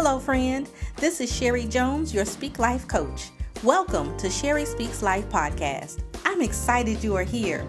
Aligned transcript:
Hello, 0.00 0.20
friend. 0.20 0.70
This 0.94 1.20
is 1.20 1.34
Sherry 1.34 1.64
Jones, 1.64 2.14
your 2.14 2.24
Speak 2.24 2.60
Life 2.60 2.86
coach. 2.86 3.30
Welcome 3.64 4.16
to 4.18 4.30
Sherry 4.30 4.64
Speaks 4.64 5.02
Life 5.02 5.28
podcast. 5.28 6.04
I'm 6.24 6.40
excited 6.40 7.02
you 7.02 7.16
are 7.16 7.24
here. 7.24 7.66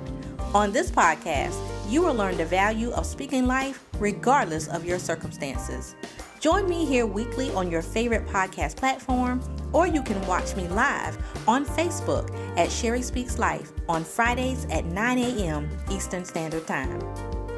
On 0.54 0.72
this 0.72 0.92
podcast, 0.92 1.60
you 1.90 2.04
will 2.04 2.14
learn 2.14 2.38
the 2.38 2.46
value 2.46 2.92
of 2.92 3.08
speaking 3.08 3.48
life 3.48 3.84
regardless 3.98 4.68
of 4.68 4.86
your 4.86 5.00
circumstances. 5.00 5.96
Join 6.40 6.70
me 6.70 6.86
here 6.86 7.08
weekly 7.08 7.52
on 7.54 7.72
your 7.72 7.82
favorite 7.82 8.28
podcast 8.28 8.76
platform, 8.76 9.42
or 9.74 9.88
you 9.88 10.04
can 10.04 10.22
watch 10.28 10.56
me 10.56 10.68
live 10.68 11.18
on 11.48 11.66
Facebook 11.66 12.30
at 12.60 12.72
Sherry 12.72 13.02
Speaks 13.02 13.40
Life 13.40 13.72
on 13.90 14.04
Fridays 14.04 14.68
at 14.70 14.86
9 14.86 15.18
a.m. 15.18 15.68
Eastern 15.90 16.24
Standard 16.24 16.68
Time. 16.68 17.02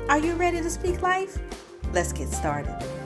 Are 0.08 0.20
you 0.20 0.32
ready 0.36 0.62
to 0.62 0.70
speak 0.70 1.02
life? 1.02 1.38
Let's 1.92 2.14
get 2.14 2.30
started. 2.30 3.01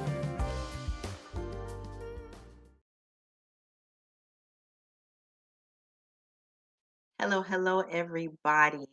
Hello, 7.27 7.41
hello, 7.41 7.79
everybody. 7.79 8.85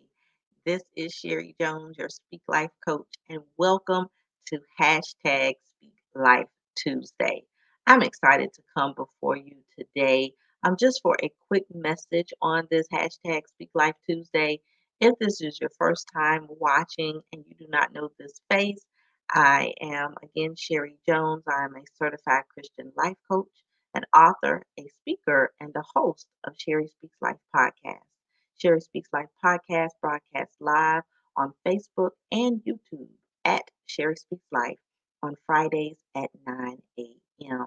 This 0.64 0.80
is 0.96 1.12
Sherry 1.12 1.54
Jones, 1.60 1.98
your 1.98 2.08
Speak 2.08 2.40
Life 2.48 2.70
coach, 2.82 3.12
and 3.28 3.42
welcome 3.58 4.06
to 4.46 4.58
hashtag 4.80 5.52
Speak 5.76 5.92
Life 6.14 6.46
Tuesday. 6.74 7.42
I'm 7.86 8.00
excited 8.00 8.54
to 8.54 8.62
come 8.74 8.94
before 8.96 9.36
you 9.36 9.56
today 9.78 10.32
um, 10.64 10.76
just 10.80 11.02
for 11.02 11.14
a 11.22 11.30
quick 11.48 11.64
message 11.74 12.32
on 12.40 12.66
this 12.70 12.86
hashtag 12.90 13.42
Speak 13.48 13.68
Life 13.74 13.96
Tuesday. 14.08 14.60
If 14.98 15.12
this 15.20 15.42
is 15.42 15.60
your 15.60 15.70
first 15.78 16.08
time 16.16 16.46
watching 16.48 17.20
and 17.34 17.44
you 17.46 17.54
do 17.54 17.66
not 17.68 17.92
know 17.92 18.08
this 18.18 18.40
face, 18.50 18.80
I 19.30 19.74
am 19.82 20.14
again 20.22 20.54
Sherry 20.56 20.96
Jones. 21.06 21.42
I 21.46 21.66
am 21.66 21.76
a 21.76 21.84
certified 21.96 22.44
Christian 22.54 22.92
life 22.96 23.18
coach, 23.30 23.52
an 23.94 24.04
author, 24.16 24.62
a 24.80 24.88
speaker, 25.00 25.52
and 25.60 25.70
the 25.74 25.84
host 25.94 26.28
of 26.44 26.54
Sherry 26.56 26.88
Speaks 26.88 27.18
Life 27.20 27.36
podcast. 27.54 28.06
Sherry 28.62 28.80
Speaks 28.80 29.08
Life 29.12 29.26
podcast 29.44 29.90
broadcasts 30.00 30.56
live 30.60 31.02
on 31.36 31.52
Facebook 31.66 32.10
and 32.30 32.60
YouTube 32.62 33.08
at 33.44 33.64
Sherry 33.86 34.14
Speaks 34.14 34.46
Life 34.52 34.78
on 35.20 35.34
Fridays 35.46 35.96
at 36.14 36.30
9 36.46 36.78
a.m. 36.96 37.66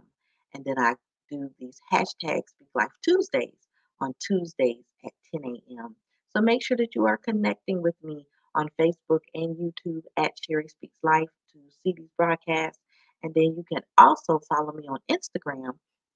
And 0.54 0.64
then 0.64 0.80
I 0.80 0.94
do 1.30 1.52
these 1.60 1.82
hashtags 1.92 2.52
Speak 2.52 2.70
Life 2.74 2.94
Tuesdays 3.04 3.68
on 4.00 4.14
Tuesdays 4.26 4.86
at 5.04 5.12
10 5.34 5.44
a.m. 5.44 5.98
So 6.34 6.42
make 6.42 6.64
sure 6.64 6.78
that 6.78 6.96
you 6.96 7.08
are 7.08 7.18
connecting 7.18 7.82
with 7.82 8.02
me 8.02 8.26
on 8.56 8.70
Facebook 8.80 9.22
and 9.34 9.58
YouTube 9.58 10.04
at 10.16 10.32
Sherry 10.42 10.70
Speaks 10.70 11.00
Life 11.04 11.28
to 11.52 11.59
see 11.84 11.94
these 11.98 12.12
broadcasts. 12.16 12.80
And 13.22 13.34
then 13.34 13.54
you 13.58 13.66
can 13.70 13.82
also 13.98 14.40
follow 14.48 14.72
me 14.72 14.88
on 14.88 15.00
Instagram 15.12 15.72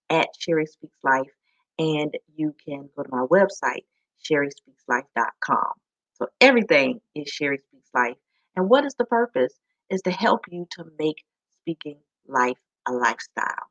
at 0.10 0.30
Sherry 0.38 0.68
Speaks 0.68 1.00
Life. 1.04 1.36
And 1.78 2.18
you 2.34 2.56
can 2.66 2.90
go 2.96 3.04
to 3.04 3.10
my 3.12 3.26
website, 3.30 3.84
sherryspeakslife.com. 4.24 5.74
So 6.14 6.28
everything 6.42 7.02
is 7.16 7.30
Sherry 7.30 7.60
Speaks 7.60 7.90
Life. 7.94 8.18
And 8.56 8.70
what 8.70 8.86
is 8.86 8.96
the 8.98 9.06
purpose? 9.06 9.54
Is 9.90 10.02
to 10.04 10.12
help 10.12 10.42
you 10.50 10.68
to 10.72 10.86
make 11.00 11.24
speaking 11.62 11.98
life 12.28 12.58
a 12.88 12.92
lifestyle. 12.92 13.68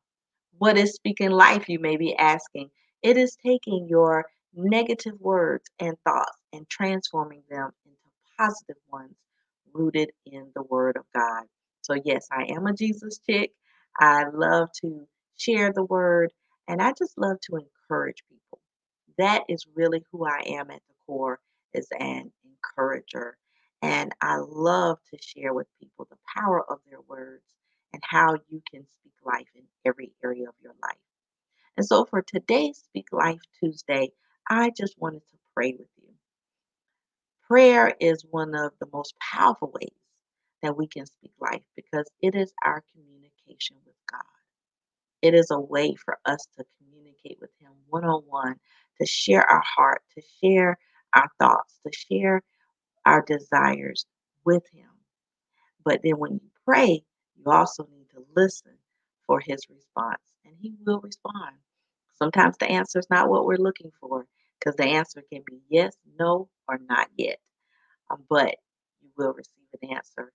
What 0.59 0.77
is 0.77 0.95
speaking 0.95 1.31
life, 1.31 1.69
you 1.69 1.79
may 1.79 1.97
be 1.97 2.17
asking? 2.17 2.71
It 3.03 3.17
is 3.17 3.37
taking 3.45 3.87
your 3.89 4.27
negative 4.55 5.21
words 5.21 5.65
and 5.79 5.97
thoughts 6.05 6.37
and 6.53 6.69
transforming 6.69 7.43
them 7.51 7.71
into 7.85 7.99
positive 8.39 8.83
ones 8.91 9.15
rooted 9.73 10.11
in 10.27 10.51
the 10.55 10.63
Word 10.65 10.97
of 10.97 11.05
God. 11.15 11.45
So, 11.83 11.95
yes, 12.05 12.27
I 12.33 12.53
am 12.55 12.67
a 12.67 12.73
Jesus 12.75 13.21
chick. 13.29 13.53
I 14.01 14.25
love 14.33 14.71
to 14.83 15.07
share 15.37 15.73
the 15.73 15.85
Word 15.85 16.33
and 16.69 16.83
I 16.83 16.93
just 16.99 17.17
love 17.19 17.39
to 17.43 17.57
encourage 17.57 18.23
people. 18.29 18.48
That 19.19 19.45
is 19.49 19.67
really 19.75 20.05
who 20.11 20.27
I 20.27 20.43
am 20.47 20.71
at 20.71 20.83
the 20.89 20.95
core, 21.07 21.41
is 21.75 21.89
an 21.99 22.33
encourager. 22.45 23.37
And 23.83 24.13
I 24.23 24.37
love 24.39 24.99
to 25.13 25.19
share 25.21 25.55
with 25.55 25.67
people 25.81 26.07
the 26.11 26.19
power 26.37 26.65
of 26.71 26.79
their 26.89 27.01
words 27.09 27.45
and 27.93 28.03
how 28.05 28.35
you 28.49 28.63
can 28.71 28.87
speak 29.01 29.13
life 29.25 29.49
in 29.55 29.65
every 29.85 30.13
area 30.25 30.49
of 30.49 30.55
your 30.63 30.75
life. 30.83 30.99
And 31.77 31.87
so 31.87 32.05
for 32.05 32.23
today's 32.23 32.79
Speak 32.79 33.07
Life 33.13 33.41
Tuesday, 33.61 34.11
I 34.49 34.71
just 34.77 34.97
wanted 34.99 35.23
to 35.31 35.37
pray 35.55 35.75
with 35.79 35.89
you. 36.03 36.09
Prayer 37.47 37.95
is 38.01 38.25
one 38.31 38.55
of 38.55 38.73
the 38.81 38.89
most 38.93 39.15
powerful 39.21 39.73
ways 39.73 39.93
that 40.63 40.77
we 40.77 40.87
can 40.87 41.07
speak 41.07 41.33
life 41.41 41.63
because 41.77 42.11
it 42.21 42.35
is 42.35 42.53
our 42.65 42.85
communication 42.93 43.77
with 43.87 43.95
God. 44.11 44.23
It 45.23 45.35
is 45.35 45.51
a 45.51 45.61
way 45.61 45.95
for 45.95 46.19
us 46.27 46.47
to 46.59 46.65
communicate 46.79 46.98
with 47.41 47.51
Him 47.61 47.73
one 47.89 48.05
on 48.05 48.23
one, 48.27 48.57
to 49.01 49.07
share 49.07 49.43
our 49.43 49.63
heart, 49.63 50.03
to 50.17 50.23
share 50.43 50.79
our 51.15 51.29
thoughts, 51.39 51.79
to 51.87 51.93
share 51.93 52.43
our 53.07 53.23
desires 53.23 54.07
with 54.45 54.65
Him. 54.73 54.89
But 55.85 56.01
then 56.03 56.19
when 56.19 56.35
you 56.35 56.51
pray, 56.65 57.03
you 57.37 57.51
also 57.51 57.89
need 57.91 58.11
to 58.11 58.25
listen 58.37 58.73
for 59.27 59.41
his 59.41 59.61
response, 59.71 60.23
and 60.45 60.55
he 60.61 60.75
will 60.85 61.01
respond. 61.01 61.57
Sometimes 62.15 62.57
the 62.59 62.71
answer 62.71 62.99
is 62.99 63.09
not 63.11 63.29
what 63.29 63.47
we're 63.47 63.57
looking 63.57 63.93
for 64.01 64.27
because 64.59 64.75
the 64.77 64.85
answer 64.85 65.23
can 65.33 65.43
be 65.47 65.61
yes, 65.69 65.97
no, 66.19 66.49
or 66.69 66.79
not 66.89 67.09
yet. 67.17 67.39
Um, 68.11 68.25
but 68.29 68.57
you 69.01 69.11
will 69.17 69.33
receive 69.35 69.65
an 69.81 69.91
answer. 69.95 70.33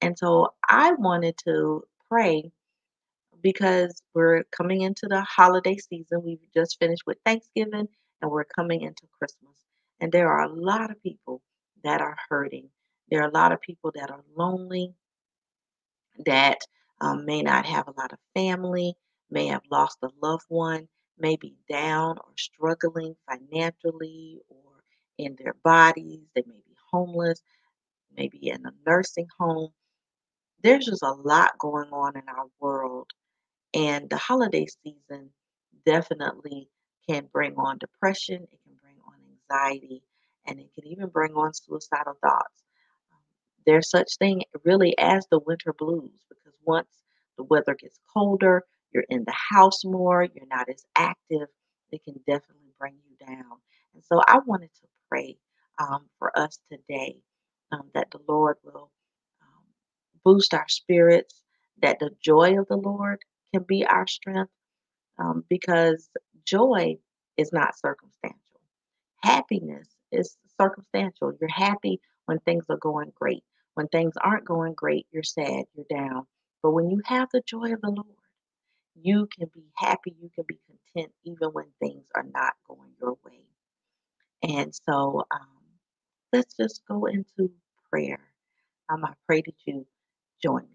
And 0.00 0.18
so 0.18 0.54
I 0.68 0.92
wanted 0.92 1.36
to 1.44 1.84
pray 2.10 2.50
because 3.42 4.02
we're 4.14 4.44
coming 4.52 4.82
into 4.82 5.06
the 5.08 5.22
holiday 5.22 5.76
season. 5.76 6.22
We've 6.24 6.38
just 6.54 6.78
finished 6.80 7.02
with 7.06 7.18
Thanksgiving 7.24 7.88
and 8.22 8.30
we're 8.30 8.44
coming 8.44 8.82
into 8.82 9.06
Christmas. 9.18 9.56
And 10.00 10.12
there 10.12 10.28
are 10.28 10.42
a 10.44 10.52
lot 10.52 10.90
of 10.90 11.02
people 11.02 11.42
that 11.84 12.00
are 12.00 12.16
hurting. 12.28 12.68
There 13.10 13.22
are 13.22 13.28
a 13.28 13.32
lot 13.32 13.52
of 13.52 13.60
people 13.60 13.92
that 13.94 14.10
are 14.10 14.24
lonely 14.36 14.94
that 16.26 16.58
um, 17.00 17.24
may 17.26 17.42
not 17.42 17.66
have 17.66 17.88
a 17.88 17.94
lot 17.98 18.12
of 18.12 18.18
family, 18.34 18.94
may 19.30 19.46
have 19.46 19.62
lost 19.70 19.98
a 20.02 20.08
loved 20.22 20.44
one, 20.48 20.88
may 21.18 21.36
be 21.36 21.56
down 21.68 22.18
or 22.18 22.32
struggling 22.38 23.14
financially 23.28 24.40
or 24.48 24.84
in 25.18 25.36
their 25.38 25.54
bodies. 25.64 26.20
They 26.34 26.42
may 26.46 26.60
be 26.66 26.76
homeless, 26.92 27.40
maybe 28.16 28.48
in 28.50 28.64
a 28.66 28.72
nursing 28.86 29.28
home. 29.38 29.70
There's 30.62 30.86
just 30.86 31.02
a 31.02 31.12
lot 31.12 31.58
going 31.58 31.90
on 31.90 32.16
in 32.16 32.28
our 32.28 32.46
world. 32.60 33.10
And 33.74 34.10
the 34.10 34.16
holiday 34.18 34.66
season 34.84 35.30
definitely 35.86 36.68
can 37.08 37.28
bring 37.32 37.56
on 37.56 37.78
depression, 37.78 38.42
it 38.52 38.60
can 38.64 38.74
bring 38.82 38.96
on 39.06 39.14
anxiety, 39.32 40.02
and 40.46 40.60
it 40.60 40.70
can 40.74 40.86
even 40.86 41.08
bring 41.08 41.34
on 41.34 41.54
suicidal 41.54 42.14
thoughts 42.22 42.62
there's 43.66 43.90
such 43.90 44.16
thing 44.18 44.42
really 44.64 44.96
as 44.98 45.26
the 45.30 45.38
winter 45.38 45.72
blues 45.72 46.10
because 46.28 46.58
once 46.64 46.88
the 47.36 47.44
weather 47.44 47.74
gets 47.74 47.98
colder, 48.12 48.64
you're 48.92 49.04
in 49.08 49.24
the 49.24 49.32
house 49.32 49.84
more, 49.84 50.24
you're 50.24 50.46
not 50.48 50.68
as 50.68 50.84
active, 50.96 51.48
it 51.90 52.04
can 52.04 52.14
definitely 52.26 52.72
bring 52.78 52.94
you 53.08 53.26
down. 53.26 53.58
And 53.94 54.04
so 54.04 54.20
I 54.26 54.38
wanted 54.46 54.70
to 54.74 54.88
pray 55.08 55.36
um, 55.78 56.06
for 56.18 56.36
us 56.38 56.58
today 56.70 57.18
um, 57.70 57.90
that 57.94 58.10
the 58.10 58.20
Lord 58.28 58.56
will 58.64 58.90
um, 59.40 59.64
boost 60.24 60.54
our 60.54 60.68
spirits, 60.68 61.42
that 61.80 61.98
the 61.98 62.10
joy 62.22 62.58
of 62.58 62.68
the 62.68 62.76
Lord 62.76 63.20
can 63.52 63.64
be 63.64 63.84
our 63.86 64.06
strength 64.06 64.52
um, 65.18 65.44
because 65.48 66.08
joy 66.44 66.96
is 67.36 67.52
not 67.52 67.78
circumstantial. 67.78 68.38
Happiness 69.22 69.88
is 70.10 70.36
circumstantial. 70.60 71.32
You're 71.40 71.50
happy 71.50 72.00
when 72.26 72.38
things 72.40 72.66
are 72.68 72.76
going 72.76 73.12
great. 73.14 73.44
When 73.74 73.88
things 73.88 74.14
aren't 74.22 74.44
going 74.44 74.74
great, 74.74 75.06
you're 75.10 75.22
sad, 75.22 75.64
you're 75.74 75.86
down. 75.88 76.26
But 76.62 76.72
when 76.72 76.90
you 76.90 77.00
have 77.06 77.28
the 77.32 77.42
joy 77.46 77.72
of 77.72 77.80
the 77.80 77.90
Lord, 77.90 78.06
you 78.94 79.28
can 79.36 79.48
be 79.54 79.64
happy, 79.76 80.14
you 80.20 80.30
can 80.34 80.44
be 80.46 80.58
content 80.66 81.12
even 81.24 81.48
when 81.50 81.66
things 81.80 82.04
are 82.14 82.24
not 82.34 82.54
going 82.68 82.90
your 83.00 83.16
way. 83.24 83.40
And 84.42 84.74
so 84.74 85.24
um, 85.30 85.48
let's 86.32 86.54
just 86.56 86.82
go 86.86 87.06
into 87.06 87.52
prayer. 87.90 88.20
Um, 88.90 89.04
I 89.04 89.12
pray 89.26 89.42
that 89.46 89.54
you 89.66 89.86
join 90.42 90.66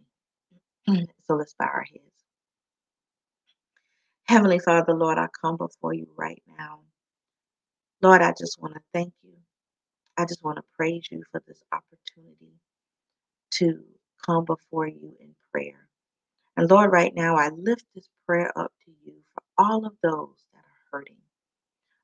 me. 0.87 1.05
so 1.27 1.35
let's 1.35 1.53
bow 1.59 1.65
our 1.67 1.83
heads. 1.83 2.16
Heavenly 4.29 4.59
Father, 4.59 4.93
Lord, 4.93 5.19
I 5.19 5.27
come 5.41 5.57
before 5.57 5.93
you 5.93 6.07
right 6.17 6.43
now. 6.57 6.79
Lord, 8.01 8.21
I 8.21 8.33
just 8.37 8.61
want 8.61 8.75
to 8.75 8.81
thank 8.93 9.13
you. 9.23 9.33
I 10.17 10.25
just 10.25 10.43
want 10.43 10.57
to 10.57 10.63
praise 10.77 11.07
you 11.11 11.23
for 11.31 11.41
this 11.47 11.61
opportunity 11.71 12.53
to 13.55 13.83
come 14.25 14.45
before 14.45 14.87
you 14.87 15.15
in 15.19 15.35
prayer. 15.51 15.87
And 16.57 16.69
Lord, 16.69 16.91
right 16.91 17.13
now, 17.15 17.35
I 17.37 17.49
lift 17.49 17.85
this 17.95 18.09
prayer 18.27 18.51
up 18.57 18.71
to 18.85 18.91
you 19.05 19.15
for 19.33 19.43
all 19.57 19.85
of 19.85 19.93
those 20.03 20.35
that 20.53 20.59
are 20.59 20.99
hurting, 20.99 21.17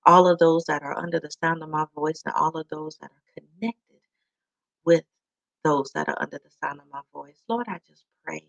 all 0.05 0.27
of 0.27 0.39
those 0.39 0.65
that 0.65 0.83
are 0.83 0.97
under 0.97 1.19
the 1.19 1.31
sound 1.43 1.63
of 1.63 1.69
my 1.69 1.85
voice, 1.95 2.23
and 2.25 2.35
all 2.35 2.57
of 2.57 2.67
those 2.69 2.97
that 3.01 3.11
are 3.11 3.33
connected 3.59 4.01
with 4.85 5.03
those 5.63 5.91
that 5.95 6.09
are 6.09 6.17
under 6.21 6.39
the 6.43 6.51
sound 6.63 6.79
of 6.81 6.87
my 6.91 7.01
voice. 7.13 7.41
Lord, 7.49 7.67
I 7.69 7.79
just 7.87 8.05
pray 8.25 8.47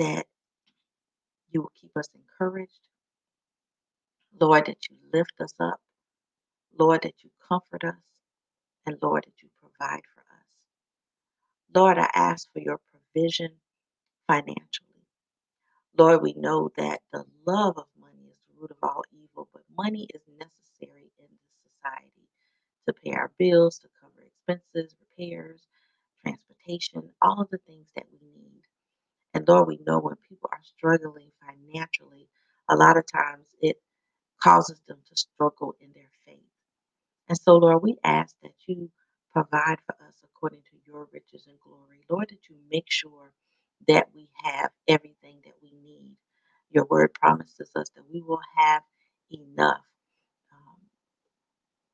that 0.00 0.26
you 1.52 1.62
will 1.62 1.72
keep 1.80 1.92
us 1.96 2.08
encouraged. 2.14 2.88
Lord, 4.40 4.66
that 4.66 4.88
you 4.90 4.96
lift 5.12 5.34
us 5.40 5.54
up. 5.60 5.80
Lord, 6.78 7.02
that 7.04 7.14
you 7.22 7.30
comfort 7.48 7.84
us. 7.84 8.02
And 8.86 8.96
Lord, 9.02 9.24
that 9.26 9.42
you 9.42 9.48
provide 9.60 10.02
for 10.14 10.20
us. 10.20 10.46
Lord, 11.74 11.98
I 11.98 12.10
ask 12.14 12.48
for 12.52 12.60
your 12.60 12.78
provision 12.92 13.50
financially. 14.28 14.88
Lord, 15.98 16.22
we 16.22 16.34
know 16.34 16.70
that 16.76 17.00
the 17.12 17.24
love 17.46 17.78
of 17.78 17.86
money 18.00 18.28
is 18.30 18.38
the 18.48 18.60
root 18.60 18.70
of 18.70 18.78
all 18.82 19.04
evil, 19.12 19.48
but 19.52 19.62
money 19.76 20.08
is 20.14 20.22
necessary 20.38 21.10
in 21.18 21.26
this 21.26 21.72
society 21.74 22.28
to 22.86 22.94
pay 22.94 23.12
our 23.12 23.32
bills, 23.38 23.78
to 23.80 23.88
cover 24.00 24.22
expenses, 24.26 24.94
repairs, 25.00 25.62
transportation, 26.22 27.10
all 27.22 27.42
of 27.42 27.50
the 27.50 27.58
things 27.66 27.88
that 27.96 28.06
we 28.12 28.20
need. 28.34 28.62
And 29.34 29.46
Lord, 29.48 29.68
we 29.68 29.78
know 29.86 30.00
when 30.00 30.16
people 30.28 30.50
are 30.52 30.62
struggling 30.76 31.30
financially, 31.72 32.28
a 32.70 32.76
lot 32.76 32.96
of 32.98 33.04
times 33.10 33.46
it 33.60 33.76
causes 34.42 34.80
them 34.88 34.98
to 35.08 35.16
struggle 35.16 35.74
in 35.80 35.90
their 35.94 36.10
faith. 36.26 36.40
And 37.28 37.38
so, 37.38 37.56
Lord, 37.56 37.82
we 37.82 37.96
ask 38.04 38.34
that 38.42 38.54
you 38.66 38.90
provide 39.32 39.78
for 39.86 39.96
us 40.06 40.14
according 40.24 40.62
to 40.70 40.78
your 40.86 41.08
riches 41.12 41.46
and 41.48 41.58
glory. 41.60 42.04
Lord, 42.10 42.28
that 42.30 42.48
you 42.50 42.56
make 42.70 42.86
sure 42.90 43.32
that 43.88 44.08
we 44.14 44.28
have 44.44 44.70
everything 44.88 45.40
that 45.44 45.54
we 45.62 45.72
need. 45.82 46.16
Your 46.70 46.86
word 46.86 47.14
promises 47.14 47.70
us 47.76 47.90
that 47.96 48.04
we 48.12 48.22
will 48.22 48.40
have 48.56 48.82
enough. 49.30 49.84
Um, 50.52 50.78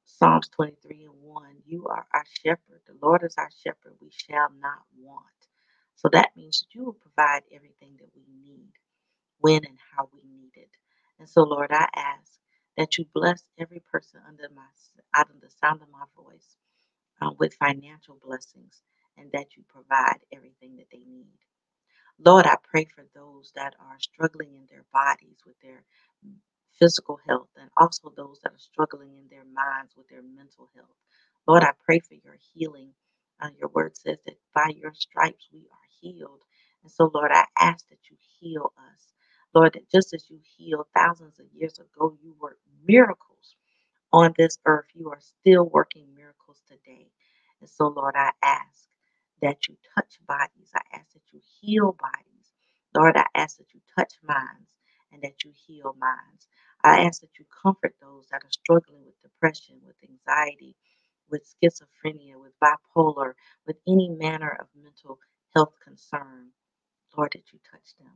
Psalms 0.07 0.49
23 0.51 1.05
and 1.07 1.23
1 1.23 1.45
You 1.67 1.87
are 1.89 2.07
our 2.15 2.25
shepherd. 2.45 2.83
The 2.87 2.97
Lord 3.03 3.23
is 3.25 3.35
our 3.39 3.51
shepherd. 3.65 3.95
We 4.01 4.11
shall 4.13 4.49
not 4.61 4.83
want. 4.99 5.25
So 5.97 6.09
that 6.13 6.31
means 6.37 6.61
that 6.61 6.75
you 6.79 6.85
will 6.85 6.95
provide 6.95 7.43
everything 7.55 7.97
that 8.01 8.11
we 8.17 8.25
need, 8.45 8.73
when 9.41 9.65
and 9.65 9.79
how 9.97 10.09
we 10.13 10.21
need 10.29 10.53
it. 10.57 10.71
And 11.19 11.29
so, 11.29 11.43
Lord, 11.43 11.71
I 11.73 11.89
ask 11.97 12.33
that 12.77 12.99
you 12.99 13.07
bless 13.15 13.45
every 13.59 13.83
person 13.93 14.21
under 14.29 14.49
my 14.55 14.63
out 15.15 15.31
of 15.31 15.41
the 15.41 15.51
sound 15.63 15.83
of 15.83 15.89
my 15.91 16.05
voice 16.17 16.57
uh, 17.23 17.31
with 17.39 17.55
financial 17.55 18.19
blessings 18.25 18.83
and 19.19 19.33
that 19.33 19.57
you 19.57 19.65
provide 19.69 20.21
everything 20.33 20.77
that 20.77 20.89
they 20.93 21.03
need. 21.09 21.39
Lord, 22.25 22.47
I 22.47 22.57
pray 22.63 22.87
for 22.87 23.05
those 23.15 23.53
that 23.57 23.75
are 23.81 23.99
struggling 23.99 24.55
in 24.55 24.67
their 24.71 24.85
bodies 24.93 25.39
with 25.47 25.57
their 25.63 25.85
physical 26.79 27.19
health 27.29 27.51
and 27.61 27.71
also 27.79 28.13
those 28.17 28.41
that 28.45 28.53
are 28.53 28.59
struggling 28.59 29.11
in 29.19 29.29
their 29.31 29.45
minds 29.45 29.95
with 29.97 30.09
their 30.09 30.23
mental 30.23 30.71
health. 30.75 30.97
Lord, 31.49 31.65
I 31.65 31.73
pray 31.85 32.01
for 32.01 32.15
your 32.15 32.37
healing. 32.55 32.93
Uh, 33.41 33.51
your 33.59 33.71
word 33.71 33.97
says 33.97 34.19
that 34.27 34.37
by 34.55 34.73
your 34.77 34.95
stripes 34.95 35.49
we 35.53 35.61
are 35.73 35.89
healed. 36.01 36.41
And 36.85 36.93
so, 36.93 37.11
Lord, 37.15 37.33
I 37.33 37.47
ask 37.59 37.89
that 37.91 37.99
you 38.11 38.17
heal 38.41 38.73
us. 38.79 39.03
Lord, 39.57 39.75
that 39.75 39.91
just 39.91 40.15
as 40.15 40.31
you 40.31 40.41
healed 40.59 40.87
thousands 40.95 41.41
of 41.41 41.47
years 41.55 41.81
ago, 41.81 42.17
you 42.23 42.37
worked 42.41 42.63
miracles 42.87 43.57
on 44.13 44.35
this 44.39 44.59
earth. 44.67 44.87
You 44.95 45.11
are 45.11 45.21
still 45.21 45.65
working 45.65 46.07
miracles 46.17 46.63
today. 46.69 47.09
And 47.63 47.71
so, 47.71 47.89
Lord, 47.89 48.15
I 48.17 48.33
ask 48.43 48.89
that 49.43 49.69
you 49.69 49.77
touch 49.97 50.19
bodies. 50.29 50.71
I 50.75 50.83
ask 50.95 51.13
that 51.15 51.23
you 51.33 51.41
heal 51.61 51.97
bodies. 52.01 52.53
Lord, 52.97 53.17
I 53.17 53.27
ask 53.37 53.59
that 53.59 53.75
you 53.75 53.81
touch 53.99 54.15
minds 54.25 54.71
and 55.13 55.23
that 55.23 55.45
you 55.45 55.53
heal 55.67 55.97
minds. 56.01 56.49
I 56.85 57.03
ask 57.05 57.23
that 57.23 57.39
you 57.39 57.47
comfort 57.65 57.97
those 58.03 58.27
that 58.33 58.45
are 58.45 58.51
struggling 58.53 59.05
with 59.07 59.23
depression, 59.23 59.77
with 59.87 59.97
anxiety, 60.09 60.77
with 61.31 61.45
schizophrenia, 61.47 62.37
with 62.41 62.53
bipolar, 62.63 63.35
with 63.67 63.79
any 63.89 64.11
manner 64.11 64.57
of 64.61 64.69
mental 64.81 65.19
health 65.57 65.75
concern. 65.85 66.51
Lord, 67.17 67.33
that 67.35 67.53
you 67.53 67.61
touch 67.71 67.95
them. 68.01 68.13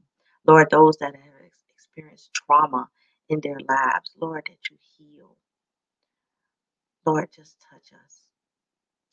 Lord, 0.47 0.69
those 0.71 0.97
that 0.99 1.15
have 1.17 1.51
experienced 1.71 2.31
trauma 2.35 2.89
in 3.29 3.41
their 3.43 3.59
lives, 3.69 4.13
Lord, 4.21 4.45
that 4.49 4.71
you 4.71 4.79
heal. 4.99 5.37
Lord, 7.07 7.29
just 7.35 7.57
touch 7.71 7.93
us. 8.05 8.29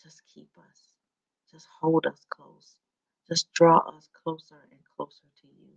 Just 0.04 0.22
keep 0.34 0.50
us. 0.60 0.94
Just 1.52 1.68
hold 1.82 2.08
us 2.08 2.26
close. 2.30 2.76
Just 3.30 3.54
draw 3.54 3.80
us 3.98 4.10
closer 4.24 4.68
and 4.72 4.82
closer 4.98 5.28
to 5.42 5.48
you. 5.48 5.74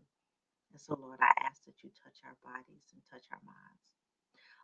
And 0.73 0.81
so, 0.81 0.99
Lord, 1.01 1.19
I 1.23 1.33
ask 1.47 1.65
that 1.67 1.83
you 1.83 1.91
touch 2.05 2.19
our 2.25 2.37
bodies 2.45 2.85
and 2.93 3.03
touch 3.13 3.25
our 3.33 3.41
minds. 3.45 3.83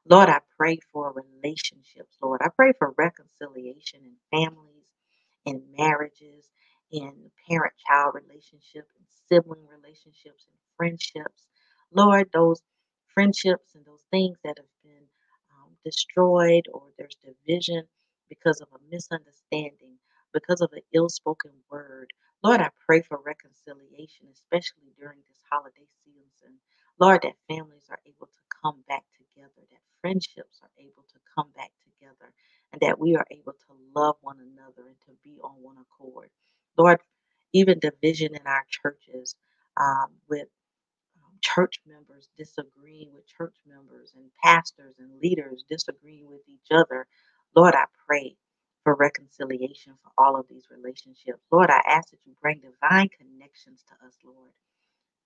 Lord, 0.09 0.29
I 0.31 0.41
pray 0.59 0.81
for 0.93 1.13
relationships, 1.15 2.17
Lord. 2.23 2.43
I 2.45 2.49
pray 2.57 2.73
for 2.79 2.95
reconciliation 2.99 4.01
in 4.05 4.17
families, 4.33 4.87
in 5.47 5.63
marriages, 5.79 6.51
in 6.93 7.31
parent 7.49 7.75
child 7.87 8.15
relationships, 8.15 8.93
in 8.99 9.05
sibling 9.29 9.67
relationships, 9.67 10.47
and 10.49 10.59
friendships. 10.77 11.49
Lord, 11.93 12.29
those 12.33 12.63
friendships 13.15 13.75
and 13.75 13.85
those 13.85 14.05
things 14.11 14.39
that 14.45 14.59
have 14.59 14.73
been 14.85 15.07
um, 15.53 15.73
destroyed 15.85 16.65
or 16.73 16.83
there's 16.99 17.17
division 17.25 17.85
because 18.29 18.61
of 18.61 18.69
a 18.75 18.81
misunderstanding, 18.91 19.99
because 20.35 20.61
of 20.61 20.73
an 20.73 20.83
ill 20.95 21.09
spoken 21.09 21.53
word. 21.71 22.11
Lord, 22.43 22.61
I 22.61 22.71
pray 22.87 23.03
for 23.03 23.21
reconciliation, 23.25 24.29
especially 24.33 24.93
during 24.99 25.19
this 25.29 25.41
holiday 25.51 25.87
season. 26.05 26.59
Lord, 27.01 27.23
that 27.23 27.35
families 27.49 27.87
are 27.91 28.01
able 28.07 28.27
to 28.27 28.43
come 28.63 28.83
back 28.89 29.05
together, 29.17 29.63
that 29.71 29.83
friendships 30.01 30.61
are 30.63 30.71
able 30.79 31.05
to 31.09 31.19
come 31.35 31.51
back 31.57 31.73
together, 31.85 32.33
and 32.73 32.81
that 32.83 32.99
we 32.99 33.17
are 33.17 33.27
able 33.31 33.53
to 33.53 33.73
love 33.95 34.17
one 34.21 34.39
another 34.41 34.89
and 34.89 35.01
to 35.07 35.13
be 35.25 35.39
on 35.43 35.55
one 35.63 35.77
accord. 35.79 36.31
Lord, 36.79 37.01
even 37.53 37.79
division 37.79 38.35
in 38.35 38.47
our 38.47 38.65
churches 38.71 39.37
um, 39.77 40.09
with 40.29 40.49
um, 41.25 41.39
church 41.43 41.81
members 41.87 42.29
disagreeing 42.37 43.13
with 43.13 43.27
church 43.27 43.57
members 43.67 44.13
and 44.17 44.31
pastors 44.45 44.97
and 44.99 45.11
leaders 45.23 45.65
disagreeing 45.69 46.29
with 46.29 46.43
each 46.49 46.71
other. 46.73 47.07
Lord, 47.57 47.75
I 47.75 47.87
pray 48.07 48.37
for 48.85 48.95
reconciliation 48.95 49.95
for 50.03 50.13
all 50.19 50.39
of 50.39 50.47
these 50.49 50.67
relationships. 50.71 51.43
Lord, 51.53 51.71
I 51.71 51.83
ask 51.87 52.11
that 52.11 52.21
you 52.27 52.35
bring 52.43 52.61
divine 52.61 53.09
connections 53.11 53.85
to 53.89 54.07
us, 54.07 54.15
Lord. 54.25 54.53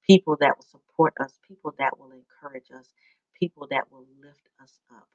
People 0.06 0.36
that 0.40 0.56
will 0.56 0.66
support 0.66 1.14
us, 1.20 1.38
people 1.46 1.74
that 1.78 1.98
will 1.98 2.12
encourage 2.12 2.70
us, 2.76 2.88
people 3.38 3.68
that 3.70 3.90
will 3.92 4.06
lift 4.22 4.48
us 4.62 4.80
up. 4.94 5.08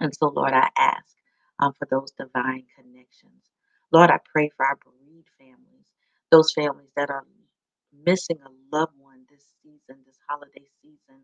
And 0.00 0.14
so, 0.14 0.28
Lord, 0.28 0.52
I 0.52 0.68
ask 0.78 1.16
um, 1.60 1.72
for 1.78 1.86
those 1.90 2.12
divine 2.12 2.64
connections. 2.76 3.44
Lord, 3.92 4.10
I 4.10 4.18
pray 4.32 4.50
for 4.56 4.66
our 4.66 4.76
bereaved 5.16 5.28
families, 5.38 5.86
those 6.30 6.52
families 6.52 6.90
that 6.96 7.10
are 7.10 7.24
missing 8.04 8.38
a 8.44 8.76
loved 8.76 8.92
one 8.98 9.24
this 9.30 9.44
season, 9.62 10.02
this 10.06 10.18
holiday 10.28 10.66
season. 10.82 11.22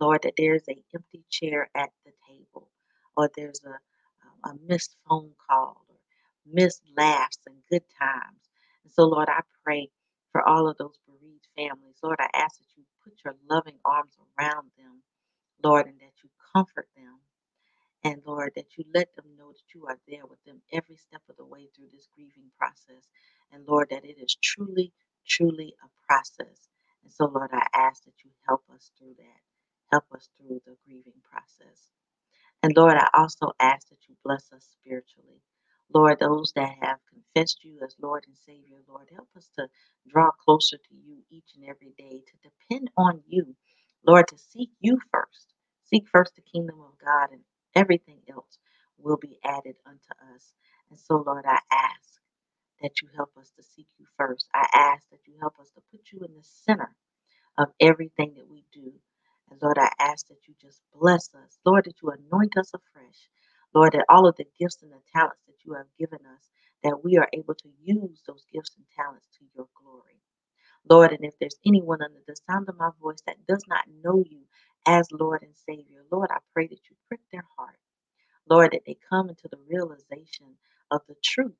Lord, 0.00 0.22
that 0.24 0.34
there's 0.36 0.66
an 0.68 0.82
empty 0.94 1.24
chair 1.30 1.70
at 1.74 1.90
the 2.04 2.12
table, 2.28 2.68
or 3.16 3.30
there's 3.36 3.60
a, 3.64 4.48
a 4.48 4.54
missed 4.66 4.96
phone 5.08 5.30
call, 5.48 5.84
or 5.88 5.96
missed 6.44 6.82
laughs 6.96 7.38
and 7.46 7.56
good 7.70 7.84
times. 7.98 8.42
And 8.82 8.92
so, 8.92 9.04
Lord, 9.04 9.28
I 9.28 9.40
pray 9.64 9.90
for 10.32 10.46
all 10.46 10.68
of 10.68 10.76
those 10.78 10.98
bereaved 11.06 11.46
families. 11.56 11.96
Lord, 12.02 12.18
I 12.18 12.28
ask 12.34 12.58
that 12.58 12.66
you 12.76 12.82
put 13.04 13.14
your 13.24 13.36
loving 13.48 13.78
arms 13.84 14.14
around 14.38 14.70
them, 14.76 15.02
Lord, 15.62 15.86
and 15.86 16.00
that 16.00 16.12
you 16.24 16.30
comfort 16.54 16.88
them. 16.96 17.20
And 18.04 18.22
Lord, 18.26 18.52
that 18.56 18.76
you 18.78 18.84
let 18.94 19.16
them 19.16 19.26
know 19.38 19.52
that 19.52 19.74
you 19.74 19.86
are 19.86 19.98
there 20.08 20.26
with 20.26 20.42
them 20.44 20.62
every 20.72 20.96
step 20.96 21.22
of 21.28 21.36
the 21.36 21.44
way 21.46 21.68
through 21.74 21.88
this 21.92 22.08
grieving 22.14 22.50
process. 22.58 23.08
And 23.52 23.66
Lord, 23.66 23.88
that 23.90 24.04
it 24.04 24.18
is 24.20 24.36
truly, 24.42 24.92
truly 25.26 25.74
a 25.84 25.88
process. 26.06 26.68
And 27.04 27.12
so, 27.12 27.26
Lord, 27.26 27.50
I 27.52 27.66
ask 27.74 28.04
that 28.04 28.24
you 28.24 28.30
help 28.48 28.62
us 28.74 28.92
through 28.98 29.14
that. 29.18 29.40
Help 29.92 30.04
us 30.14 30.30
through 30.38 30.60
the 30.66 30.76
grieving 30.86 31.20
process. 31.30 31.88
And 32.62 32.74
Lord, 32.76 32.96
I 32.96 33.08
also 33.14 33.52
ask 33.60 33.88
that 33.90 34.08
you 34.08 34.16
bless 34.24 34.52
us 34.52 34.66
spiritually. 34.80 35.40
Lord, 35.94 36.20
those 36.20 36.52
that 36.56 36.76
have 36.82 36.98
confessed 37.10 37.64
you 37.64 37.80
as 37.84 37.96
Lord 38.02 38.26
and 38.28 38.36
Savior, 38.36 38.78
Lord, 38.88 39.08
help 39.14 39.30
us 39.36 39.50
to 39.58 39.68
draw 40.08 40.30
closer 40.44 40.78
to 40.78 40.94
you 40.94 41.18
each 41.30 41.52
and 41.56 41.64
every 41.68 41.94
day, 41.98 42.22
to 42.26 42.50
depend 42.50 42.90
on 42.98 43.22
you, 43.28 43.56
Lord, 44.06 44.28
to 44.28 44.38
seek 44.38 44.70
you 44.80 45.00
first. 45.12 45.54
Seek 45.84 46.08
first 46.12 46.36
the 46.36 46.42
kingdom 46.42 46.80
of 46.82 46.98
God 47.04 47.30
and 47.32 47.42
everything 47.76 48.20
else 48.30 48.58
will 48.98 49.18
be 49.18 49.38
added 49.44 49.76
unto 49.86 50.34
us. 50.34 50.54
And 50.90 50.98
so, 51.00 51.24
Lord, 51.26 51.44
I 51.46 51.58
ask 51.72 52.20
that 52.82 53.02
you 53.02 53.08
help 53.16 53.30
us 53.40 53.52
to 53.56 53.64
seek 53.64 53.88
you 53.98 54.06
first. 54.18 54.46
I 54.54 54.66
ask 54.74 55.08
that 55.10 55.20
you 55.26 55.34
help 55.40 55.54
us 55.60 55.70
to 55.76 55.82
put 55.92 56.02
you 56.12 56.20
in 56.26 56.34
the 56.34 56.44
center 56.66 56.90
of 57.58 57.68
everything 57.80 58.34
that 58.36 58.50
we 58.50 58.64
do. 58.72 58.92
And 59.50 59.60
Lord, 59.62 59.78
I 59.78 59.90
ask 60.00 60.26
that 60.28 60.48
you 60.48 60.54
just 60.60 60.80
bless 60.98 61.30
us. 61.34 61.58
Lord, 61.66 61.84
that 61.86 61.94
you 62.02 62.10
anoint 62.10 62.56
us 62.58 62.72
afresh. 62.74 63.30
Lord, 63.74 63.92
that 63.94 64.06
all 64.08 64.28
of 64.28 64.36
the 64.36 64.46
gifts 64.60 64.78
and 64.82 64.92
the 64.92 65.02
talents 65.14 65.42
that 65.46 65.58
you 65.66 65.74
have 65.74 65.86
given 65.98 66.20
us, 66.34 66.50
that 66.84 67.04
we 67.04 67.18
are 67.18 67.28
able 67.34 67.54
to 67.54 67.70
use 67.82 68.22
those 68.26 68.44
gifts 68.52 68.72
and 68.76 68.86
talents 68.96 69.28
to 69.38 69.46
your 69.56 69.66
glory. 69.82 70.20
Lord, 70.90 71.12
and 71.12 71.24
if 71.24 71.34
there's 71.40 71.56
anyone 71.66 72.02
under 72.02 72.20
the 72.26 72.36
sound 72.50 72.68
of 72.70 72.78
my 72.78 72.90
voice 73.02 73.22
that 73.26 73.46
does 73.48 73.64
not 73.68 73.84
know 74.04 74.24
you 74.30 74.40
as 74.86 75.08
Lord 75.12 75.42
and 75.42 75.56
Savior, 75.68 76.04
Lord, 76.12 76.30
I 76.32 76.38
pray 76.54 76.66
that 76.68 76.80
you 76.90 76.96
prick 77.08 77.20
their 77.32 77.46
heart. 77.58 77.78
Lord, 78.50 78.72
that 78.72 78.82
they 78.86 78.96
come 79.10 79.28
into 79.30 79.48
the 79.48 79.58
realization 79.68 80.56
of 80.90 81.00
the 81.08 81.16
truth 81.22 81.56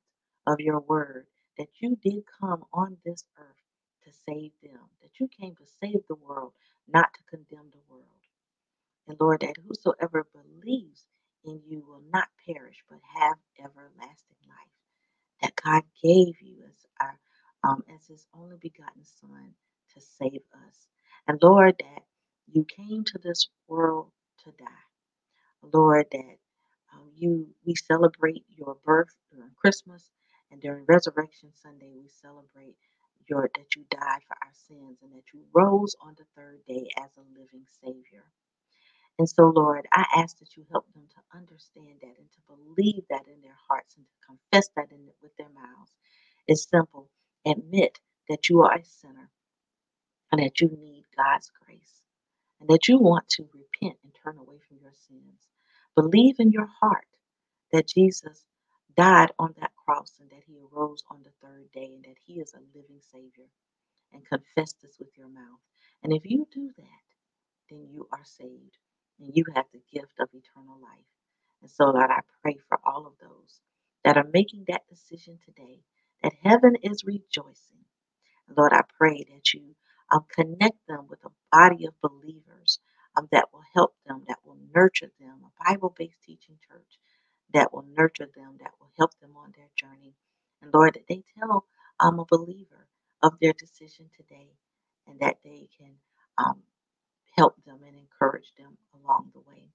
of 0.47 0.59
your 0.59 0.79
word, 0.81 1.27
that 1.57 1.69
you 1.79 1.97
did 2.03 2.23
come 2.41 2.65
on 2.73 2.97
this 3.05 3.23
earth 3.39 3.63
to 4.05 4.11
save 4.27 4.51
them, 4.63 4.81
that 5.01 5.19
you 5.19 5.29
came 5.39 5.55
to 5.55 5.65
save 5.81 6.01
the 6.09 6.15
world, 6.15 6.53
not 6.87 7.09
to 7.13 7.23
condemn 7.37 7.71
the 7.71 7.81
world. 7.89 8.05
And 9.07 9.17
Lord, 9.19 9.41
that 9.41 9.55
whosoever 9.67 10.27
believes 10.33 11.05
in 11.45 11.61
you 11.67 11.83
will 11.87 12.03
not 12.13 12.29
perish 12.47 12.83
but 12.89 12.99
have 13.21 13.37
everlasting 13.59 14.37
life. 14.47 14.75
That 15.41 15.55
God 15.63 15.83
gave 16.03 16.35
you 16.41 16.57
as 16.67 16.85
our 17.01 17.19
um, 17.63 17.83
as 17.95 18.07
his 18.07 18.27
only 18.35 18.57
begotten 18.61 19.03
son 19.21 19.53
to 19.95 20.01
save 20.01 20.41
us. 20.67 20.87
And 21.27 21.39
Lord, 21.43 21.75
that 21.79 22.03
you 22.51 22.65
came 22.65 23.03
to 23.05 23.17
this 23.17 23.47
world 23.67 24.11
to 24.43 24.51
die. 24.51 24.65
Lord, 25.73 26.07
that 26.11 26.37
um, 26.93 27.09
you 27.15 27.47
we 27.65 27.75
celebrate 27.75 28.45
your 28.49 28.77
birth 28.85 29.15
during 29.31 29.51
Christmas 29.55 30.09
and 30.51 30.61
during 30.61 30.85
Resurrection 30.87 31.51
Sunday 31.53 31.91
we 31.95 32.09
celebrate 32.09 32.75
your 33.27 33.49
that 33.55 33.75
you 33.75 33.85
died 33.89 34.21
for 34.27 34.37
our 34.43 34.53
sins 34.67 34.99
and 35.01 35.11
that 35.13 35.25
you 35.33 35.41
rose 35.53 35.95
on 36.01 36.15
the 36.17 36.25
third 36.35 36.59
day 36.67 36.87
as 37.03 37.09
a 37.17 37.21
living 37.39 37.65
Savior. 37.83 38.23
And 39.17 39.29
so, 39.29 39.45
Lord, 39.47 39.87
I 39.93 40.05
ask 40.17 40.39
that 40.39 40.57
you 40.57 40.65
help 40.71 40.85
them 40.93 41.07
to 41.15 41.37
understand 41.37 41.99
that 42.01 42.15
and 42.19 42.29
to 42.33 42.41
believe 42.47 43.03
that 43.09 43.27
in 43.27 43.41
their 43.41 43.57
hearts 43.69 43.95
and 43.97 44.05
to 44.05 44.27
confess 44.27 44.69
that 44.75 44.91
in, 44.91 45.07
with 45.21 45.35
their 45.37 45.49
mouths. 45.49 45.93
It's 46.47 46.69
simple. 46.69 47.09
Admit 47.45 47.99
that 48.29 48.49
you 48.49 48.61
are 48.61 48.75
a 48.75 48.83
sinner 48.85 49.29
and 50.31 50.41
that 50.41 50.59
you 50.61 50.69
need 50.69 51.05
God's 51.17 51.49
grace 51.49 51.64
and 52.65 52.73
that 52.73 52.87
you 52.87 52.97
want 52.99 53.29
to 53.29 53.43
repent 53.53 53.99
and 54.03 54.13
turn 54.23 54.39
away 54.39 54.57
from 54.67 54.79
your 54.81 54.93
sins. 55.07 55.39
Believe 55.95 56.37
in 56.39 56.51
your 56.51 56.67
heart 56.81 57.05
that 57.71 57.87
Jesus 57.87 58.45
died 58.97 59.31
on 59.37 59.53
that 59.61 59.71
cross 59.85 60.13
and 60.19 60.31
that 60.31 60.43
he 60.47 60.57
arose 60.57 61.03
on 61.11 61.19
the 61.23 61.31
third 61.43 61.71
day 61.73 61.91
and 61.95 62.03
that 62.05 62.17
he 62.25 62.39
is 62.39 62.53
a 62.55 62.77
living 62.77 63.01
Savior. 63.11 63.49
And 64.13 64.25
confess 64.27 64.73
this 64.81 64.97
with 64.99 65.09
your 65.17 65.29
mouth. 65.29 65.61
And 66.03 66.13
if 66.13 66.23
you 66.25 66.47
do 66.53 66.71
that, 66.77 67.05
then 67.69 67.87
you 67.91 68.07
are 68.11 68.23
saved 68.25 68.77
and 69.19 69.31
you 69.35 69.45
have 69.55 69.65
the 69.73 69.81
gift 69.93 70.13
of 70.19 70.29
eternal 70.33 70.79
life. 70.81 71.05
And 71.61 71.71
so, 71.71 71.85
Lord, 71.85 72.11
I 72.11 72.21
pray 72.41 72.57
for 72.69 72.79
all 72.85 73.07
of 73.07 73.13
those 73.21 73.61
that 74.05 74.17
are 74.17 74.27
making 74.33 74.65
that 74.67 74.87
decision 74.89 75.39
today, 75.45 75.81
that 76.23 76.33
heaven 76.43 76.75
is 76.83 77.03
rejoicing. 77.05 77.85
Lord, 78.57 78.73
I 78.73 78.83
pray 78.97 79.25
that 79.31 79.53
you 79.53 79.75
um, 80.13 80.25
connect 80.35 80.77
them 80.87 81.07
with 81.09 81.19
a 81.25 81.29
body 81.51 81.85
of 81.87 81.93
believers 82.01 82.79
um, 83.17 83.27
that 83.31 83.47
will 83.53 83.63
help 83.75 83.95
them, 84.07 84.23
that 84.27 84.39
will 84.45 84.57
nurture 84.75 85.11
them, 85.19 85.41
a 85.45 85.65
Bible 85.73 85.93
based 85.97 86.23
teaching 86.25 86.57
church 86.71 86.99
that 87.53 87.73
will 87.73 87.85
nurture 87.97 88.29
them, 88.35 88.57
that 88.61 88.71
will 88.79 88.91
help 88.97 89.11
them 89.21 89.31
on 89.37 89.53
their 89.57 89.69
journey. 89.77 90.15
And 90.61 90.71
Lord, 90.73 90.95
that 90.95 91.07
they 91.09 91.23
tell 91.39 91.65
um, 92.01 92.19
a 92.19 92.25
believer 92.25 92.87
of 93.23 93.33
their 93.41 93.53
decision 93.53 94.09
today 94.17 94.49
and 95.07 95.19
that 95.21 95.37
they 95.45 95.69
can 95.79 95.93
um, 96.39 96.63
help 97.37 97.55
them 97.65 97.79
and 97.87 97.97
encourage 97.97 98.53
them 98.57 98.77
along 98.95 99.31
the 99.33 99.41
way. 99.41 99.69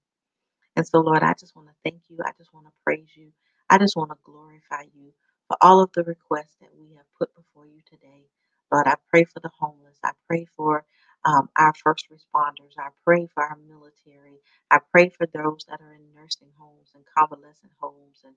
And 0.77 0.87
so, 0.87 0.99
Lord, 1.01 1.23
I 1.23 1.33
just 1.39 1.55
want 1.55 1.69
to 1.69 1.75
thank 1.83 2.03
you. 2.09 2.19
I 2.25 2.31
just 2.37 2.53
want 2.53 2.67
to 2.67 2.73
praise 2.85 3.09
you. 3.15 3.31
I 3.69 3.79
just 3.79 3.97
want 3.97 4.11
to 4.11 4.17
glorify 4.23 4.83
you 4.95 5.13
for 5.47 5.57
all 5.61 5.81
of 5.81 5.91
the 5.95 6.03
requests 6.03 6.57
that 6.61 6.71
we 6.79 6.95
have 6.97 7.05
put 7.19 7.35
before 7.35 7.67
you 7.67 7.81
today. 7.89 8.25
Lord, 8.71 8.87
I 8.87 8.95
pray 9.09 9.25
for 9.25 9.39
the 9.41 9.51
homeless. 9.59 9.97
I 10.03 10.11
pray 10.27 10.45
for 10.57 10.85
um, 11.25 11.49
our 11.57 11.73
first 11.83 12.07
responders. 12.11 12.75
I 12.79 12.89
pray 13.05 13.27
for 13.33 13.43
our 13.43 13.57
military. 13.69 14.39
I 14.71 14.79
pray 14.91 15.09
for 15.09 15.27
those 15.27 15.65
that 15.69 15.81
are 15.81 15.93
in 15.93 16.13
nursing 16.15 16.49
homes 16.59 16.91
and 16.95 17.03
convalescent 17.17 17.73
homes. 17.79 18.19
And 18.25 18.35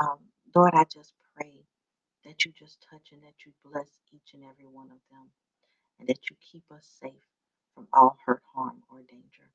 um, 0.00 0.18
Lord, 0.54 0.74
I 0.74 0.84
just 0.84 1.14
pray 1.36 1.64
that 2.26 2.44
you 2.44 2.52
just 2.58 2.84
touch 2.90 3.08
and 3.12 3.22
that 3.22 3.46
you 3.46 3.52
bless 3.64 3.88
each 4.12 4.34
and 4.34 4.44
every 4.44 4.66
one 4.66 4.88
of 4.92 5.00
them 5.10 5.30
and 6.00 6.08
that 6.08 6.30
you 6.30 6.36
keep 6.40 6.64
us 6.72 6.86
safe 7.02 7.26
from 7.74 7.88
all 7.92 8.18
hurt, 8.26 8.42
harm, 8.54 8.82
or 8.92 9.00
danger. 9.00 9.50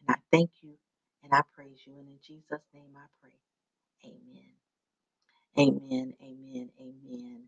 And 0.00 0.16
I 0.16 0.20
thank 0.32 0.50
you 0.62 0.74
and 1.24 1.32
I 1.34 1.42
praise 1.54 1.80
you. 1.86 1.94
And 1.98 2.08
in 2.08 2.18
Jesus' 2.26 2.66
name 2.74 2.96
I 2.96 3.06
pray. 3.22 3.38
Amen. 4.04 4.54
Amen. 5.58 6.14
Amen. 6.22 6.70
Amen. 6.80 7.44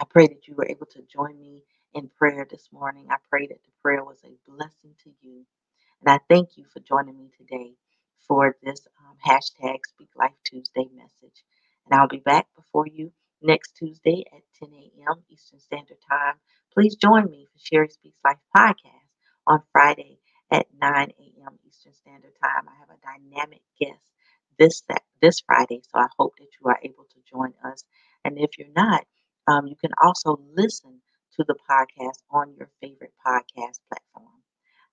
I 0.00 0.04
pray 0.06 0.28
that 0.28 0.48
you 0.48 0.56
were 0.56 0.68
able 0.68 0.86
to 0.88 1.02
join 1.02 1.40
me 1.40 1.64
in 1.94 2.10
prayer 2.18 2.46
this 2.50 2.68
morning. 2.72 3.08
I 3.10 3.16
pray 3.30 3.48
that 3.48 3.62
the 3.64 3.72
prayer 3.82 4.04
was 4.04 4.20
a 4.24 4.50
blessing 4.50 4.94
to 5.04 5.10
you. 5.22 5.46
And 6.02 6.10
I 6.14 6.20
thank 6.30 6.56
you 6.56 6.66
for 6.72 6.80
joining 6.80 7.18
me 7.18 7.30
today 7.38 7.74
for 8.28 8.56
this 8.62 8.86
um, 9.00 9.16
hashtag 9.26 9.80
Speak 9.88 10.10
Life 10.16 10.36
Tuesday 10.46 10.88
message. 10.96 11.44
And 11.86 12.00
I'll 12.00 12.08
be 12.08 12.20
back 12.20 12.48
before 12.56 12.86
you 12.86 13.12
next 13.42 13.76
Tuesday 13.76 14.24
at 14.32 14.42
10 14.60 14.70
a.m. 14.74 15.24
Eastern 15.30 15.60
Standard 15.60 15.98
Time. 16.10 16.36
Please 16.74 16.96
join 16.96 17.30
me 17.30 17.46
for 17.52 17.58
Sherry 17.58 17.90
Speaks 17.90 18.20
Life 18.24 18.38
podcast 18.56 19.10
on 19.46 19.62
Friday 19.72 20.20
at 20.52 20.68
9 20.80 20.92
a.m. 20.94 21.58
Eastern 21.68 21.94
Standard 21.94 22.34
Time. 22.42 22.68
I 22.68 22.78
have 22.80 22.90
a 22.90 23.02
dynamic 23.02 23.62
guest 23.80 24.12
this 24.58 24.82
this 25.22 25.40
Friday, 25.46 25.82
so 25.84 26.00
I 26.00 26.08
hope 26.18 26.34
that 26.38 26.48
you 26.60 26.68
are 26.68 26.80
able 26.84 27.04
to 27.04 27.20
join 27.30 27.54
us. 27.64 27.84
And 28.24 28.38
if 28.38 28.58
you're 28.58 28.68
not, 28.76 29.04
um, 29.50 29.66
you 29.66 29.74
can 29.74 29.90
also 30.02 30.40
listen 30.54 31.00
to 31.36 31.44
the 31.44 31.56
podcast 31.68 32.22
on 32.30 32.54
your 32.56 32.70
favorite 32.80 33.12
podcast 33.26 33.80
platform. 33.88 34.42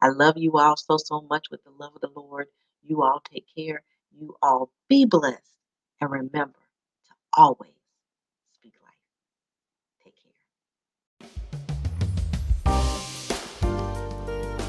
I 0.02 0.10
love 0.10 0.38
you 0.38 0.58
all 0.58 0.76
so 0.78 0.98
so 0.98 1.22
much 1.30 1.48
with 1.52 1.64
the 1.64 1.70
love 1.80 1.94
of 1.96 2.02
the 2.02 2.10
Lord. 2.16 2.48
You 2.84 3.04
all 3.04 3.22
take 3.32 3.46
care. 3.56 3.84
You 4.12 4.36
all 4.42 4.72
be 4.90 5.06
blessed, 5.06 5.60
and 6.02 6.10
remember 6.10 6.58
to 7.08 7.14
always 7.36 7.72
speak 8.56 8.74
life. 8.82 8.94
Take 10.04 10.16
care. 10.16 10.34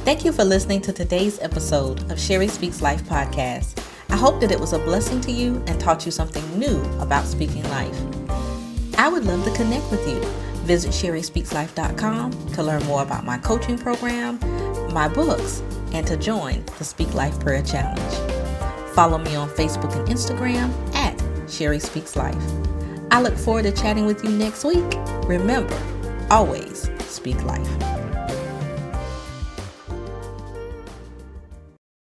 Thank 0.04 0.25
you 0.25 0.33
for 0.33 0.45
listening 0.45 0.83
to 0.83 0.92
today's 0.92 1.38
episode 1.40 2.11
of 2.11 2.21
Sherry 2.21 2.49
Speaks 2.49 2.83
Life 2.83 3.04
podcast. 3.04 3.83
I 4.11 4.16
hope 4.16 4.40
that 4.40 4.50
it 4.50 4.61
was 4.61 4.73
a 4.75 4.78
blessing 4.78 5.21
to 5.23 5.30
you 5.30 5.62
and 5.66 5.80
taught 5.80 6.04
you 6.04 6.12
something 6.12 6.59
new 6.59 6.83
about 7.00 7.25
speaking 7.25 7.62
life. 7.71 8.27
I 8.99 9.09
would 9.09 9.25
love 9.25 9.45
to 9.45 9.52
connect 9.52 9.90
with 9.90 10.07
you. 10.09 10.21
Visit 10.67 10.90
SherrySpeaksLife.com 10.90 12.52
to 12.52 12.62
learn 12.62 12.85
more 12.85 13.02
about 13.02 13.25
my 13.25 13.38
coaching 13.38 13.78
program, 13.78 14.38
my 14.93 15.09
books, 15.09 15.62
and 15.93 16.07
to 16.07 16.17
join 16.17 16.64
the 16.78 16.85
Speak 16.85 17.14
Life 17.14 17.38
Prayer 17.40 17.62
Challenge. 17.62 18.93
Follow 18.95 19.19
me 19.19 19.37
on 19.37 19.49
Facebook 19.50 19.95
and 19.97 20.09
Instagram 20.09 20.71
at 20.95 21.19
Sherry 21.49 21.78
Speaks 21.78 22.17
Life. 22.17 22.37
I 23.11 23.23
look 23.23 23.37
forward 23.37 23.62
to 23.62 23.73
chatting 23.73 24.05
with 24.05 24.23
you 24.25 24.31
next 24.31 24.64
week. 24.64 24.85
Remember, 25.26 25.81
always 26.31 26.90
speak 27.07 27.43
life. 27.45 27.98